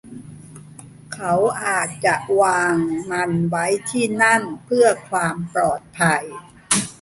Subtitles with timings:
[1.13, 1.33] เขา
[1.65, 2.77] อาจจะวาง
[3.11, 6.23] มันไว้ที่นั่นเพื่อความปลอดภัย